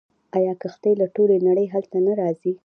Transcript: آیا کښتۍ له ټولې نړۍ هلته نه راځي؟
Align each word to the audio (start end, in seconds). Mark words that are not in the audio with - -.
آیا 0.37 0.53
کښتۍ 0.61 0.93
له 1.01 1.07
ټولې 1.15 1.37
نړۍ 1.47 1.67
هلته 1.73 1.97
نه 2.07 2.13
راځي؟ 2.21 2.53